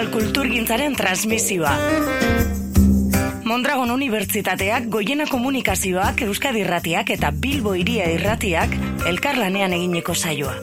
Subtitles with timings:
[0.00, 1.74] Euskal Kulturgintzaren transmisioa.
[3.44, 8.72] Mondragon Unibertsitateak, Goiena Komunikazioak, Euskadi Irratiak eta Bilbo Iria Irratiak
[9.10, 10.56] elkarlanean egineko saioa.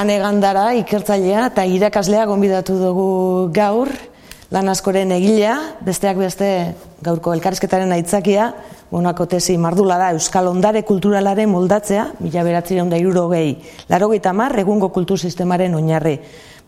[0.00, 3.10] Ane gandara, ikertzailea eta irakaslea gonbidatu dugu
[3.52, 3.92] gaur,
[4.50, 5.54] lan askoren egilea,
[5.86, 6.50] besteak beste
[7.06, 8.50] gaurko elkarrizketaren aitzakia,
[8.90, 13.56] bonako tesi mardula da Euskal Ondare Kulturalaren moldatzea, mila beratzireun da iruro gehi,
[13.88, 16.18] laro mar, egungo kultursistemaren oinarri,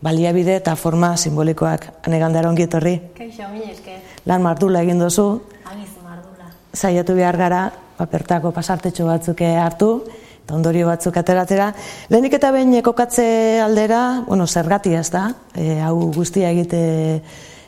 [0.01, 1.87] baliabide eta forma simbolikoak.
[2.07, 2.99] Ane gandara ongi etorri?
[3.17, 3.99] Kaixo, mila eske.
[4.25, 5.41] Lan mardula egin duzu.
[5.65, 6.51] Agiz mardula.
[6.73, 10.03] Zaiatu behar gara, papertako pasartetxo batzuke hartu,
[10.43, 11.73] eta ondorio batzuk ateratzera.
[12.09, 17.21] Lehenik eta behin kokatze aldera, bueno, zergatia ez da, e, hau guztia egite,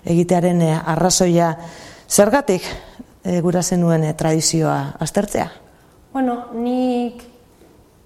[0.06, 1.52] egitearen e, arrazoia.
[2.08, 2.66] Zergatik
[3.24, 5.48] e, gura zenuen e, tradizioa aztertzea?
[6.14, 7.24] Bueno, nik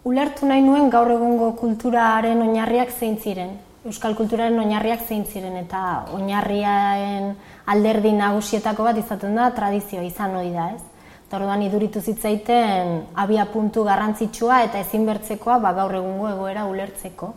[0.08, 3.58] ulertu nahi nuen gaur egungo kulturaren oinarriak zein ziren.
[3.86, 5.82] Euskal kulturaren oinarriak zein ziren eta
[6.16, 7.36] oinarriaen
[7.70, 10.82] alderdi nagusietako bat izaten da tradizioa izan hori da, ez?
[11.28, 17.34] Eta orduan iduritu zitzaiten abia puntu garrantzitsua eta ezinbertzekoa ba, gaur egungo egoera ulertzeko.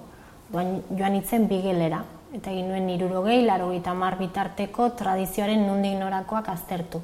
[0.53, 2.01] Duan, joan itzen bigelera.
[2.33, 7.01] Eta egin nuen irurogei, laro mar bitarteko tradizioaren nundik norakoak aztertu.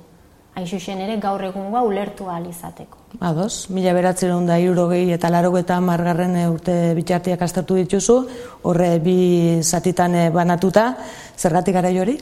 [0.55, 2.97] Hain xuxen ere gaur egungoa ulertu ahal izateko.
[3.21, 8.17] Ados, mila beratzen da irurogei eta laro gita margarren urte bitxartiak aztertu dituzu,
[8.63, 10.97] horre bi zatitan banatuta,
[11.37, 12.19] zergatik gara jori?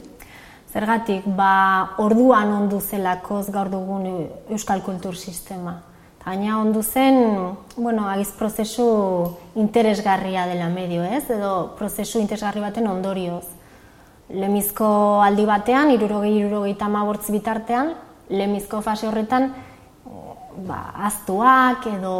[0.73, 5.79] Zergatik, ba, orduan ondu zelakoz gaur dugun Euskal Kultur Sistema.
[6.27, 8.85] Gaina ondu zen, bueno, agiz prozesu
[9.55, 11.23] interesgarria dela medio, ez?
[11.31, 13.45] Edo prozesu interesgarri baten ondorioz.
[14.35, 14.89] Lemizko
[15.23, 17.93] aldi batean, irurogei, irurogei tamabortz bitartean,
[18.27, 19.53] lemizko fase horretan,
[20.67, 22.17] ba, aztuak edo,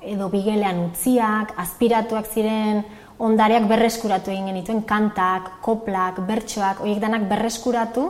[0.00, 2.80] edo bigelean utziak, aspiratuak ziren
[3.20, 8.08] ondareak berreskuratu egin genituen, kantak, koplak, bertsoak, horiek danak berreskuratu,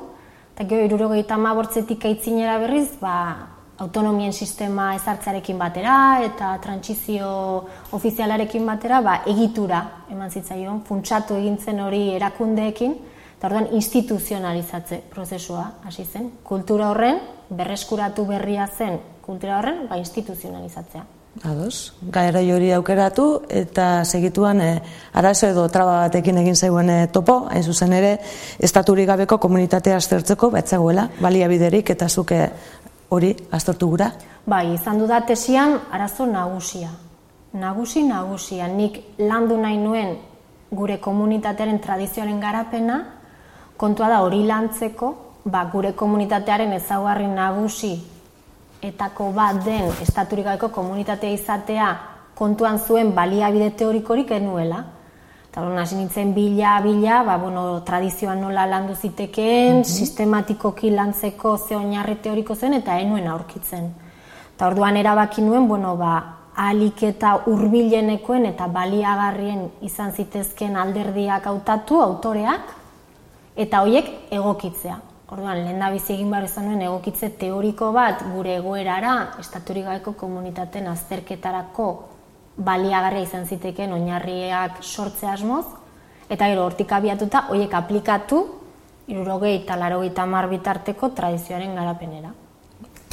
[0.55, 3.17] eta gero irurogeita mabortzetik aitzinera berriz, ba,
[3.79, 7.31] autonomien sistema ezartzarekin batera eta trantsizio
[7.93, 9.81] ofizialarekin batera ba, egitura
[10.11, 12.95] eman zitzaion, funtsatu egintzen hori erakundeekin,
[13.39, 16.31] eta orduan instituzionalizatze prozesua hasi zen.
[16.45, 17.19] Kultura horren,
[17.51, 21.05] berreskuratu berria zen kultura horren, ba, instituzionalizatzea.
[21.43, 24.69] Ados, gaera hori aukeratu eta segituan e,
[25.19, 28.13] arazo edo traba batekin egin zaiguen e, topo, hain zuzen ere,
[28.63, 32.39] estaturik gabeko komunitatea aztertzeko, betzagoela, baliabiderik eta zuke
[33.09, 34.11] hori aztertu gura?
[34.47, 36.91] Bai, izan du tesian arazo nagusia.
[37.53, 38.67] Nagusi, nagusia.
[38.69, 40.17] Nik landu nahi nuen
[40.71, 43.05] gure komunitatearen tradizioaren garapena,
[43.77, 47.95] kontua da hori lantzeko, ba, gure komunitatearen ezaugarri nagusi
[48.85, 51.89] etako bat den estaturikako komunitatea izatea
[52.37, 54.83] kontuan zuen baliabide teorikorik genuela.
[55.55, 61.53] Eta hori hasi nintzen bila, bila, ba, bueno, tradizioan nola landu zitekeen, mm sistematikoki lantzeko
[61.59, 63.85] ze oinarri teoriko zen eta enuen aurkitzen.
[64.57, 66.15] Eta orduan erabaki nuen, bueno, ba,
[66.57, 72.75] alik eta urbilenekoen eta baliagarrien izan zitezken alderdiak hautatu, autoreak,
[73.55, 74.97] eta hoiek egokitzea.
[75.29, 80.17] Orduan, lehen da bizi egin behar izan nuen egokitze teoriko bat gure egoerara, estaturik gabeko
[80.19, 81.89] komunitaten azterketarako
[82.57, 85.67] baliagarria izan ziteken oinarriak sortze asmoz,
[86.29, 88.45] eta gero hortik abiatuta, horiek aplikatu,
[89.09, 92.33] irurogei eta larogei tamar bitarteko tradizioaren garapenera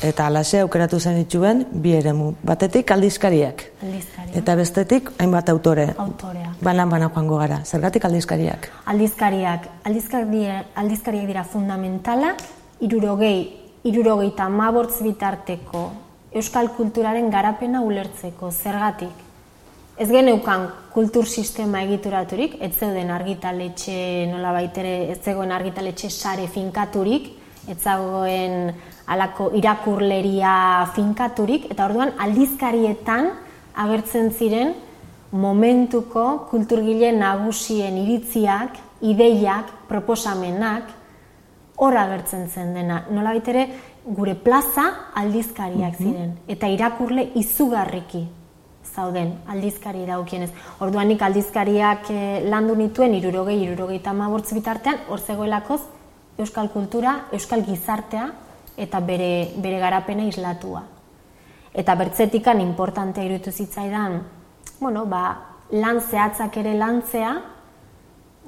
[0.01, 2.33] eta alaxe aukeratu zen dituen bi eremu.
[2.43, 3.63] Batetik aldizkariak.
[3.83, 4.35] Aldizkariak.
[4.37, 5.87] Eta bestetik hainbat autore.
[5.97, 6.53] Autorea.
[6.61, 7.61] Banan bana joango gara.
[7.65, 8.69] Zergatik aldizkariak?
[8.85, 9.67] Aldizkariak.
[9.85, 12.35] Aldizkariak, aldizkariak dira fundamentala,
[12.81, 13.37] irurogei,
[13.83, 14.49] irurogei eta
[15.03, 15.91] bitarteko
[16.31, 18.51] euskal kulturaren garapena ulertzeko.
[18.51, 19.30] Zergatik?
[20.01, 23.97] Ez geneukan kultur sistema egituraturik, ez zeuden argitaletxe
[24.31, 27.27] nola baitere, ez zegoen argitaletxe sare finkaturik,
[27.69, 28.71] ez zagoen
[29.13, 30.55] alako irakurleria
[30.95, 33.29] finkaturik, eta orduan aldizkarietan
[33.85, 34.73] agertzen ziren
[35.37, 40.89] momentuko kulturgile nagusien iritziak, ideiak, proposamenak,
[41.77, 43.03] hor agertzen zen dena.
[43.13, 43.69] Nola ere
[44.03, 46.03] gure plaza aldizkariak mhm.
[46.03, 48.40] ziren, eta irakurle izugarriki
[48.95, 50.51] zauden aldizkari daukienez.
[50.79, 55.81] Orduanik aldizkariak eh, landu nituen irurogei, irurogei tamabortz bitartean, hor zegoelakoz,
[56.41, 58.29] euskal kultura, euskal gizartea,
[58.77, 60.83] eta bere, bere garapena islatua.
[61.73, 64.19] Eta bertzetikan importantea irutu zitzaidan,
[64.79, 65.23] bueno, ba,
[65.71, 67.35] lan zehatzak ere lantzea,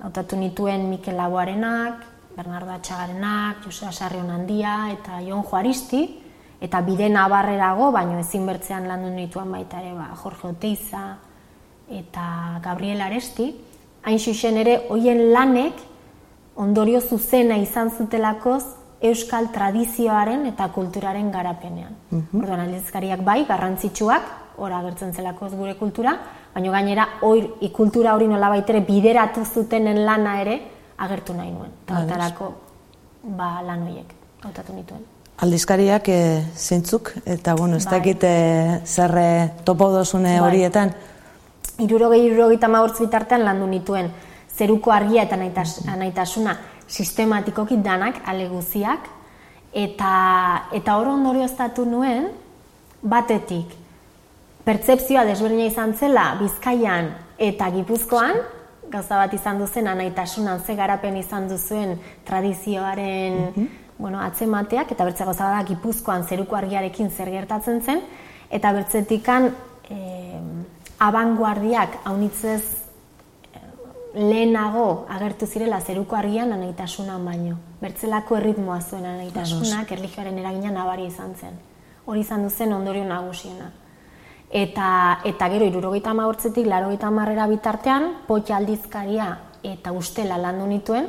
[0.04, 2.04] hautatu nituen Mikel Laboarenak,
[2.36, 6.23] Bernardo Atxagarenak, Josea Sarrion Handia eta Jon Juaristi,
[6.64, 11.04] eta bide nabarrerago, baino ezin bertzean landu nituen baita ere, ba, Jorge Oteiza
[11.92, 13.50] eta Gabriel Aresti,
[14.08, 15.82] hain xuxen ere, hoien lanek
[16.56, 18.64] ondorio zuzena izan zutelakoz
[19.04, 21.98] euskal tradizioaren eta kulturaren garapenean.
[22.12, 24.30] Mm Orduan, aldizkariak bai, garrantzitsuak,
[24.64, 26.14] ora agertzen zelakoz gure kultura,
[26.54, 30.62] baina gainera, oir, ikultura hori nola baitere bideratu zutenen lana ere,
[30.98, 31.76] agertu nahi nuen.
[31.84, 32.40] Eta
[33.24, 35.13] ba, lan horiek, hautatu nituen.
[35.42, 37.98] Aldizkariak e, zeintzuk, eta bueno, ez bai.
[37.98, 40.48] dakit e, zerre topo dozune bai.
[40.48, 40.94] horietan?
[41.82, 44.12] Irurogei, irurogei tamagortz bitartean landu nituen
[44.54, 46.58] zeruko argia eta nahitasuna
[46.88, 49.08] sistematikoki danak, aleguziak,
[49.74, 50.14] eta,
[50.72, 51.48] eta hor ondorio
[51.86, 52.30] nuen,
[53.02, 53.74] batetik,
[54.64, 58.38] pertsepzioa desberdina izan zela Bizkaian eta Gipuzkoan,
[58.90, 65.26] gauza bat izan duzen anaitasunan ze garapen izan duzuen tradizioaren mm bueno, atzemateak eta bertze
[65.26, 68.02] gauza da Gipuzkoan zeruko argiarekin zer gertatzen zen
[68.50, 69.52] eta bertzetikan
[69.90, 70.40] eh,
[71.00, 72.84] abanguardiak haunitzez
[74.14, 77.58] lehenago agertu zirela zeruko argian anaitasunan baino.
[77.82, 81.58] Bertzelako erritmoa zuen anaitasunak erlijioaren eragina nabari izan zen.
[82.06, 83.72] Hori izan duzen ondorio nagusiena.
[84.54, 84.88] Eta,
[85.26, 89.32] eta gero, irurogeita maurtzetik, larogeita marrera bitartean, potxa aldizkaria
[89.66, 91.08] eta ustela landu nituen,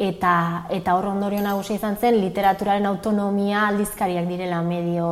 [0.00, 5.10] eta, eta hor ondorio nagusia izan zen, literaturaren autonomia aldizkariak direla medio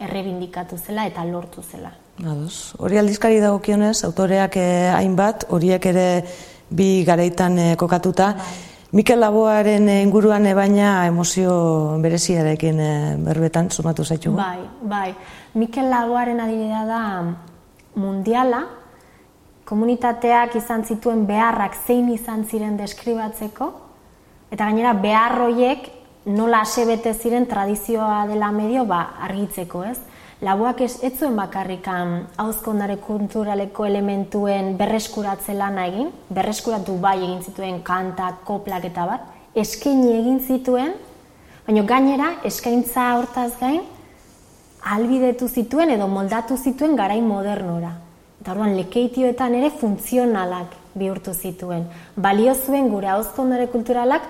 [0.00, 1.92] errebindikatu zela eta lortu zela.
[2.24, 2.74] Ados.
[2.78, 6.06] Hori aldizkari dagokionez, autoreak eh, hainbat, horiek ere
[6.70, 8.32] bi garaitan eh, kokatuta.
[8.38, 8.72] Bai.
[8.94, 11.54] Mikel Laboaren inguruan eh, baina emozio
[11.98, 14.30] bereziarekin eh, berbetan sumatu zaitu.
[14.38, 15.08] Bai, bai.
[15.58, 17.00] Mikel Laboaren adibidea da
[17.98, 18.60] mundiala,
[19.66, 23.72] komunitateak izan zituen beharrak zein izan ziren deskribatzeko,
[24.50, 25.88] eta gainera beharroiek
[26.26, 29.98] nola asebete ziren tradizioa dela medio ba, argitzeko, ez?
[30.44, 37.80] Laboak ez, ez zuen bakarrikan hauzkondare kulturaleko elementuen berreskuratze lana egin, berreskuratu bai egin zituen
[37.86, 40.94] kanta, koplak eta bat, eskaini egin zituen,
[41.66, 43.82] baina gainera eskaintza hortaz gain,
[44.84, 47.94] albidetu zituen edo moldatu zituen garai modernora.
[48.40, 51.86] Eta orduan lekeitioetan ere funtzionalak bihurtu zituen.
[52.16, 54.22] Balio zuen gure hauzkondare kulturalak,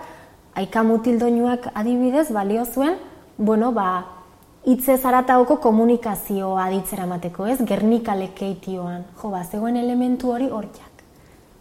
[0.54, 2.96] aika mutildoinuak adibidez, balio zuen,
[3.38, 4.04] bueno, ba,
[4.64, 7.58] hitze zaratagoko komunikazioa ditzera mateko, ez?
[7.68, 9.04] Gernika lekeitioan.
[9.20, 11.04] Jo, ba, zegoen elementu hori hortiak.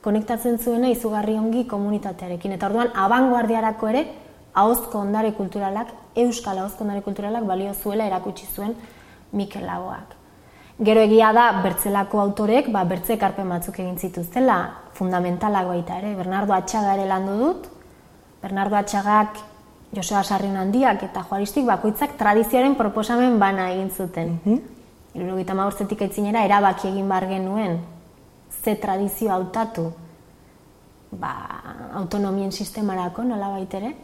[0.04, 2.56] Konektatzen zuena izugarri ongi komunitatearekin.
[2.58, 4.08] Eta orduan, abanguardiarako ere,
[4.54, 8.76] ahozko ondare kulturalak, euskal ahozko ondare kulturalak balio zuela erakutsi zuen
[9.32, 10.23] Mikel Lagoak.
[10.82, 14.58] Gero egia da, bertzelako autorek, ba, bertze karpen batzuk egin zituztela,
[14.98, 17.68] fundamentalak baita ere, Bernardo Atxaga ere landu dut,
[18.42, 19.38] Bernardo Atxagak
[19.94, 24.40] Joseba Sarrion handiak eta Juaristik bakoitzak tradizioaren proposamen bana egin zuten.
[24.44, 24.60] Mm
[25.14, 26.02] -hmm.
[26.02, 27.80] aitzinera erabaki egin bar genuen.
[28.64, 29.94] Ze tradizio hautatu?
[31.12, 31.34] Ba,
[31.94, 33.96] autonomien sistemarako nola baitere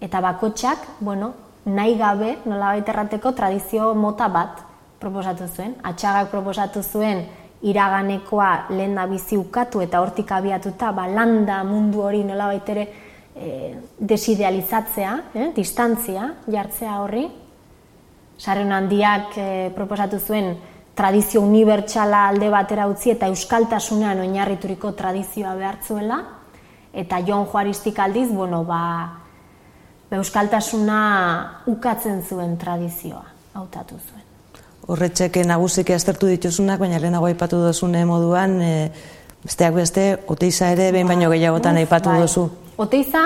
[0.00, 1.32] eta bakotxak, bueno,
[1.64, 4.69] nahi gabe nola baiterrateko tradizio mota bat
[5.00, 5.74] proposatu zuen.
[5.82, 7.24] Atxagak proposatu zuen
[7.66, 12.86] iraganekoa lehen da bizi ukatu eta hortik abiatuta ba, landa mundu hori nola baitere
[13.34, 17.26] e, desidealizatzea, eh, distantzia jartzea horri.
[18.40, 20.54] Sarren handiak e, proposatu zuen
[20.96, 26.20] tradizio unibertsala alde batera utzi eta euskaltasunean oinarrituriko tradizioa behartzuela.
[26.92, 28.80] Eta Jon Juaristik aldiz, bueno, ba,
[30.10, 31.02] euskaltasuna
[31.70, 33.22] ukatzen zuen tradizioa
[33.54, 34.29] hautatu zuen.
[34.90, 38.90] Horretxek nagusik aztertu dituzunak, baina lehenago aipatu duzune moduan, e,
[39.44, 42.24] besteak beste, oteiza ere, behin baino gehiagotan aipatu bai.
[42.24, 42.48] duzu.
[42.76, 43.22] Oteiza,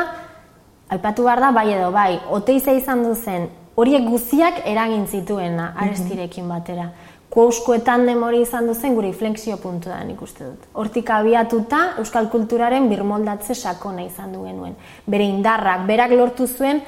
[0.92, 3.48] aipatu behar da, bai edo, bai, oteiza izan duzen,
[3.80, 5.84] horiek guztiak eragin zituena, mhm.
[5.84, 6.90] arestirekin batera.
[7.34, 10.68] Kuauskoetan demori izan duzen gure inflexio puntu da nik uste dut.
[10.78, 14.76] Hortik abiatuta euskal kulturaren birmoldatze sakona izan du genuen.
[15.10, 16.84] Bere indarrak, berak lortu zuen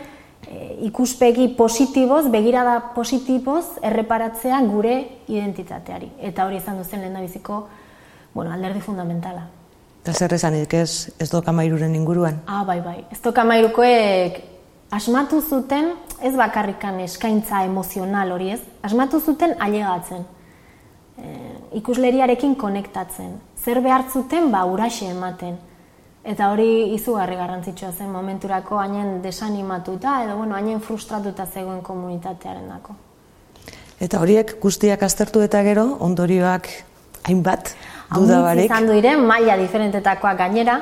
[0.87, 4.97] ikuspegi positiboz, begirada positiboz erreparatzea gure
[5.29, 6.13] identitateari.
[6.23, 7.67] Eta hori izan duzen lehen biziko
[8.35, 9.47] bueno, alderdi fundamentala.
[10.03, 12.43] Eta zer esanik ez, ez doka mairuren inguruan?
[12.47, 13.01] Ah, bai, bai.
[13.11, 14.39] Ez doka mairukoek
[14.95, 15.91] asmatu zuten,
[16.23, 20.23] ez bakarrikan eskaintza emozional hori ez, asmatu zuten ailegatzen.
[21.19, 21.33] E,
[21.81, 23.35] ikusleriarekin konektatzen.
[23.59, 25.57] Zer behar zuten, ba, uraxe ematen.
[26.27, 32.97] Eta hori izugarri garrantzitsua zen momenturako hainen desanimatuta edo bueno, hainen frustratuta zegoen komunitatearen dako.
[34.03, 36.67] Eta horiek guztiak aztertu eta gero, ondorioak
[37.29, 37.71] hainbat,
[38.11, 38.67] dudabarik.
[38.67, 40.81] izan duire, maila diferentetakoak gainera,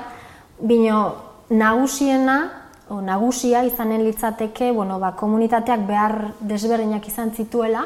[0.59, 1.05] bino
[1.51, 2.39] nagusiena
[2.89, 7.85] o, nagusia izanen litzateke, bueno, ba, komunitateak behar desberdinak izan zituela,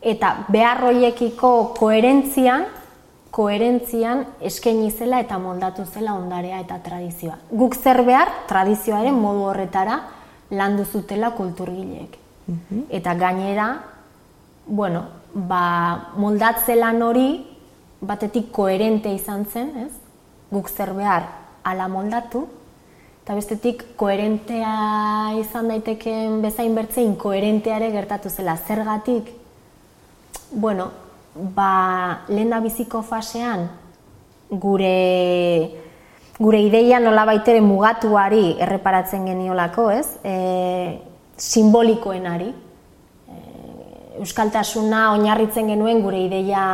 [0.00, 2.66] eta behar hoiekiko koherentzian,
[3.30, 7.36] koherentzian eskaini zela eta moldatu zela ondarea eta tradizioa.
[7.50, 10.00] Guk zer behar, tradizioaren modu horretara
[10.50, 12.18] landu zutela kulturgileek.
[12.46, 12.84] Mhm.
[12.90, 13.68] Eta gainera,
[14.66, 17.28] bueno, ba, moldatzelan hori
[18.00, 19.92] batetik koherente izan zen, ez?
[20.50, 21.28] Guk zer behar
[21.62, 22.48] ala moldatu,
[23.22, 28.56] eta bestetik koherentea izan daitekeen bezain bertze inkoherenteare gertatu zela.
[28.56, 29.30] Zergatik,
[30.50, 30.90] bueno,
[31.34, 33.68] ba, lehen biziko fasean,
[34.50, 35.70] gure,
[36.38, 40.06] gure ideia nola baitere mugatuari erreparatzen geniolako, ez?
[40.24, 40.98] E,
[41.36, 42.50] simbolikoenari.
[42.50, 46.64] E, Euskaltasuna oinarritzen genuen gure ideia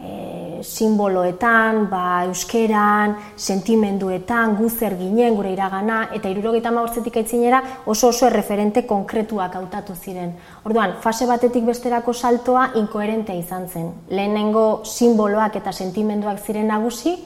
[0.00, 0.14] e,
[0.62, 8.86] simboloetan, ba, euskeran, sentimenduetan, guzer ginen, gure iragana, eta irurogeita maurtzetik aitzinera oso oso erreferente
[8.86, 10.34] konkretuak hautatu ziren.
[10.64, 13.92] Orduan, fase batetik besterako saltoa inkoherentea izan zen.
[14.10, 17.16] Lehenengo simboloak eta sentimenduak ziren nagusi,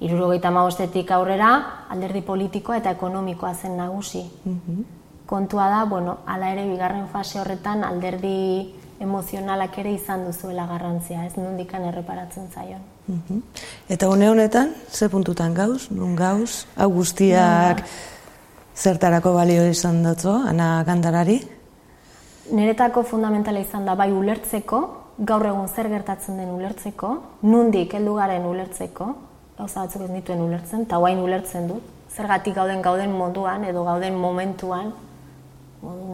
[0.00, 1.50] irurogeita maurtzetik aurrera,
[1.88, 4.24] alderdi politikoa eta ekonomikoa zen nagusi.
[4.44, 4.82] Mhm.
[5.26, 11.36] Kontua da, bueno, ala ere bigarren fase horretan alderdi emozionalak ere izan duzuela garrantzia, ez
[11.36, 12.80] nondikan erreparatzen zaion.
[13.06, 13.40] Mhm.
[13.88, 17.84] Eta une honetan, ze puntutan gauz, nun gauz, hau guztiak
[18.76, 21.40] zertarako balio izan dutzo, ana gandarari?
[22.52, 24.80] Neretako fundamentala izan da bai ulertzeko,
[25.18, 29.14] gaur egun zer gertatzen den ulertzeko, nundik heldu garen ulertzeko,
[29.56, 34.14] gauza batzuk ez dituen ulertzen, eta guain ulertzen dut, zergatik gauden gauden moduan edo gauden
[34.20, 34.92] momentuan,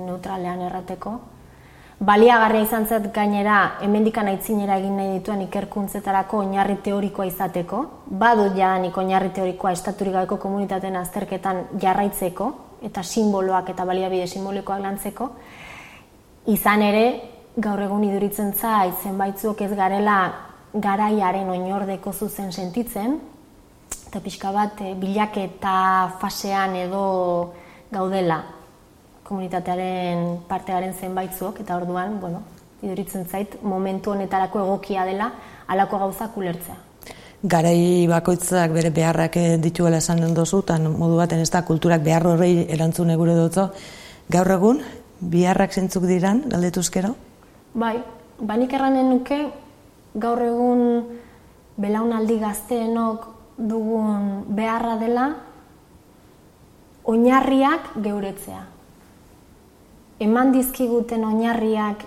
[0.07, 1.19] neutralean errateko,
[2.03, 8.97] baliagarria izan zet gainera hemendikan aitzinera egin nahi dituen ikerkuntzetarako oinarri teorikoa izateko, badut jadanik
[8.99, 12.49] oinarri teorikoa estaturik gabeko komunitateen azterketan jarraitzeko
[12.89, 15.29] eta simboloak eta baliabide simbolikoak lantzeko,
[16.51, 17.05] izan ere
[17.57, 20.17] gaur egun iduritzen zait zenbaitzuok ez garela
[20.75, 23.21] garaiaren oinordeko zuzen sentitzen,
[24.09, 25.77] eta pixka bat eh, bilaketa
[26.19, 27.05] fasean edo
[27.93, 28.41] gaudela
[29.33, 32.43] komunitatearen partearen zenbaitzuk eta orduan, bueno,
[32.85, 35.31] iduritzen zait momentu honetarako egokia dela
[35.73, 36.77] halako gauzak ulertzea.
[37.43, 42.27] Garai bakoitzak bere beharrak dituela esan den dozu, tan modu baten ez da kulturak behar
[42.29, 43.71] horrei erantzune gure dutzo.
[44.31, 44.83] Gaur egun,
[45.33, 47.15] biharrak zentzuk diran, galdetuzkero?
[47.75, 47.97] Bai,
[48.39, 49.41] banik erranen nuke,
[50.15, 50.85] gaur egun
[51.81, 55.27] belaunaldi gazteenok dugun beharra dela,
[57.11, 58.63] oinarriak geuretzea
[60.23, 62.07] eman dizkiguten oinarriak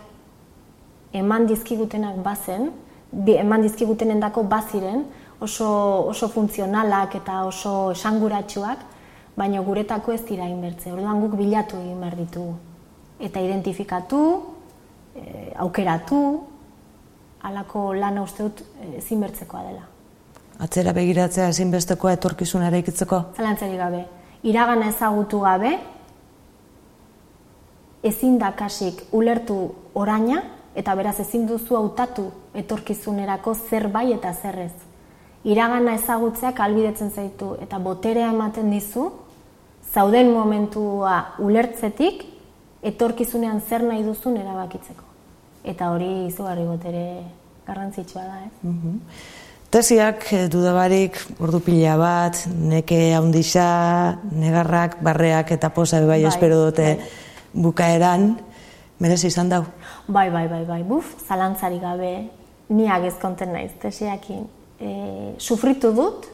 [1.15, 2.72] eman dizkigutenak bazen,
[3.13, 5.05] eman dizkigutenen dako baziren,
[5.39, 5.69] oso,
[6.12, 8.84] oso funtzionalak eta oso esanguratsuak,
[9.36, 10.91] baina guretako ez dira inbertze.
[10.93, 12.55] Orduan guk bilatu egin behar ditugu.
[13.19, 14.22] Eta identifikatu,
[15.15, 16.22] e, aukeratu,
[17.48, 19.84] halako lana uste dut e, ezinbertzekoa dela.
[20.65, 23.22] Atzera begiratzea ezinbestekoa etorkizunara ikitzeko?
[23.36, 24.05] Zalantzari gabe.
[24.48, 25.74] Iragana ezagutu gabe,
[28.06, 29.58] ezin da kasik ulertu
[29.98, 30.44] oraina
[30.78, 34.76] eta beraz ezin duzu hautatu etorkizunerako zer bai eta zer ez.
[35.46, 39.10] Iragana ezagutzeak albidetzen zaitu eta boterea ematen dizu,
[39.94, 42.26] zauden momentua ulertzetik,
[42.86, 45.04] etorkizunean zer nahi duzun erabakitzeko.
[45.66, 47.06] Eta hori izugarri botere
[47.66, 48.54] garrantzitsua da, ez?
[48.54, 48.70] Eh?
[48.70, 49.02] Mm
[49.76, 53.66] Tesiak eh, dudabarik ordu pila bat, neke haundisa,
[54.32, 57.25] negarrak, barreak eta posa bai, bai espero dute bai
[57.56, 58.36] bukaeran
[59.00, 59.64] merez izan dau.
[60.08, 62.14] Bai, bai, bai, bai, buf, zalantzari gabe,
[62.70, 64.46] ni agezkonten naiz, tesiakin.
[64.80, 64.94] E,
[65.40, 66.28] sufritu dut,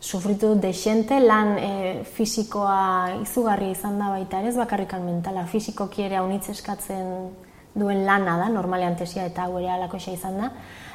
[0.00, 1.70] sufritu dut desente, lan e,
[2.16, 7.30] fisikoa izugarri izan da baita, ez bakarrikan mentala, fisikoki ere haunitz eskatzen
[7.74, 10.50] duen lana da, normalean tesia eta hau ere alako izan da,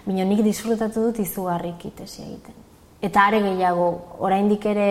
[0.06, 2.62] bino nik disfrutatu dut izugarriki tesia egiten.
[3.06, 3.88] Eta are gehiago,
[4.26, 4.88] oraindik ere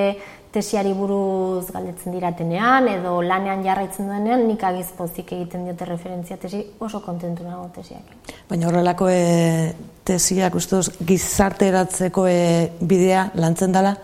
[0.54, 7.00] tesiari buruz galdetzen diratenean edo lanean jarraitzen duenean nik agizpozik egiten diote referentzia tesi oso
[7.02, 8.14] kontentu nago tesiak.
[8.50, 9.72] Baina horrelako e,
[10.06, 12.38] tesiak ustuz gizarte eratzeko e,
[12.80, 13.96] bidea lantzen dela?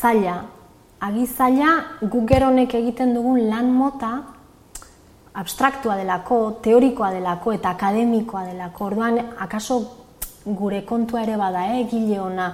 [0.00, 0.38] Zaila.
[1.06, 4.12] Agi zaila guk geronek egiten dugun lan mota
[5.36, 8.86] abstraktua delako, teorikoa delako eta akademikoa delako.
[8.86, 9.80] Orduan, akaso
[10.46, 12.48] gure kontua ere bada, eh, gile ona,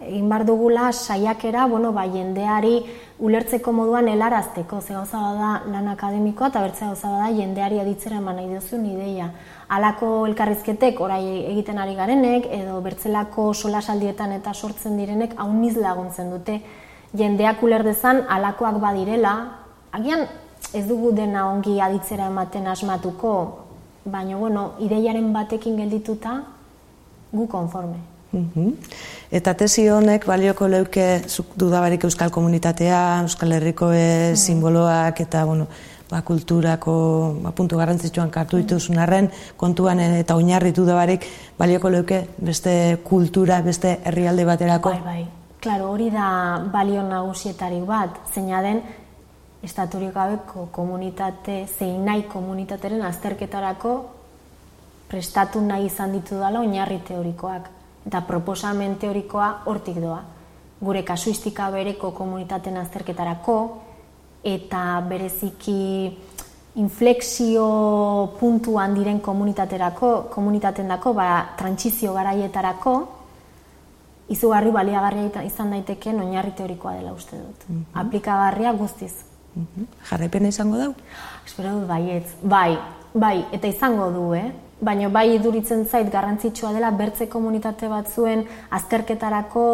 [0.00, 2.84] egin bar dugula saiakera, bueno, ba, jendeari
[3.18, 8.36] ulertzeko moduan helarazteko, ze gauza da lan akademikoa eta bertzea gauza da jendeari aditzera eman
[8.36, 9.30] nahi duzun ideia.
[9.68, 16.60] Halako elkarrizketek orai egiten ari garenek edo bertzelako solasaldietan eta sortzen direnek auniz laguntzen dute
[17.16, 19.34] jendeak uler dezan alakoak badirela,
[19.92, 20.26] agian
[20.74, 23.32] ez dugu dena ongi aditzera ematen asmatuko,
[24.04, 26.42] baina bueno, ideiaren batekin geldituta
[27.32, 28.17] gu konforme.
[28.32, 28.72] Mhm.
[29.32, 35.66] Eta tesi honek balioko leuke zuk dudabarik euskal komunitatea, euskal herriko e, simboloak eta bueno,
[36.10, 36.94] ba, kulturako
[37.42, 41.24] ba, puntu garrantzitsuan kartu dituzun arren, kontuan eta oinarritu dabarik
[41.58, 44.90] balioko leuke beste kultura, beste herrialde baterako.
[44.90, 45.26] Bai, bai.
[45.60, 48.82] Claro, hori da balio nagusietarik bat, zeina den
[49.64, 53.96] estaturik gabeko komunitate, zein nahi komunitateren azterketarako
[55.08, 57.77] prestatu nahi izan ditu dela oinarri teorikoak.
[58.08, 60.22] Eta proposamen teorikoa hortik doa.
[60.80, 63.58] Gure kasuistika bereko komunitaten azterketarako
[64.48, 66.16] eta bereziki
[66.78, 67.66] inflexio
[68.38, 72.94] puntuan diren komunitaterako, komunitaten dako, ba, trantzizio garaietarako,
[74.32, 77.66] izugarri baliagarria izan daiteken oinarri teorikoa dela uste dut.
[77.68, 79.12] Mm Aplikagarria guztiz.
[79.54, 79.84] Mhm.
[80.10, 80.94] Jarraipena izango dau?
[81.44, 82.36] Espero dut baietz.
[82.42, 82.78] Bai,
[83.14, 84.52] bai, eta izango du, eh?
[84.80, 89.64] Baina bai iduritzen zait garrantzitsua dela bertze komunitate batzuen azterketarako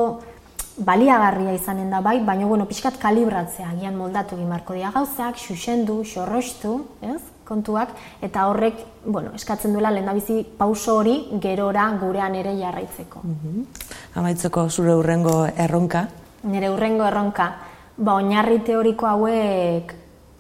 [0.77, 6.03] baliagarria izanen da bai, baina bueno, pixkat kalibratzea, gian moldatu egin marko dia gauzak, xuxendu,
[6.09, 7.21] xorrostu, ez?
[7.45, 7.91] kontuak,
[8.25, 13.21] eta horrek, bueno, eskatzen duela lehendabizi pauso hori gerora gurean ere jarraitzeko.
[13.23, 13.67] Mm
[14.15, 16.07] Amaitzeko zure urrengo erronka?
[16.47, 17.49] Nire urrengo erronka,
[17.97, 19.95] ba, oinarri teoriko hauek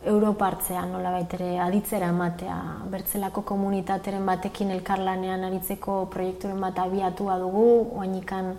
[0.04, 2.56] Europartzea nola baitere aditzera ematea
[2.92, 7.64] bertzelako komunitateren batekin elkarlanean aritzeko proiekturen bat abiatua dugu,
[7.96, 8.52] oainikan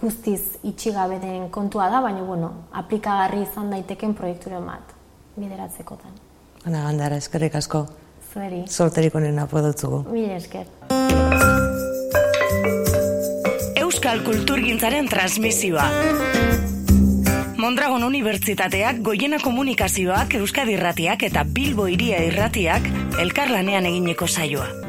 [0.00, 4.94] guztiz itxigabe den kontua da, baina bueno, aplikagarri izan daiteken proiekturen bat
[5.36, 6.20] bideratzekotan.
[6.66, 7.86] Ana gandara, eskerrik asko.
[8.32, 8.64] Zueri.
[8.68, 10.04] Sorterik onena podotzugu.
[10.12, 10.66] Mila esker.
[13.80, 15.88] Euskal Kulturgintzaren transmisioa.
[17.68, 22.88] Mondragon Unibertsitateak, Goiena Komunikazioak, Euskadi Irratiak eta Bilbo Iria Irratiak
[23.20, 24.87] elkarlanean egineko saioa.